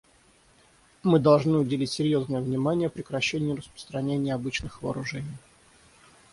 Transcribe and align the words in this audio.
Мы 1.03 1.19
должны 1.19 1.59
уделить 1.59 1.91
серьезное 1.91 2.41
внимание 2.41 2.89
прекращению 2.89 3.57
распространения 3.57 4.33
обычных 4.33 4.81
вооружений. 4.81 5.37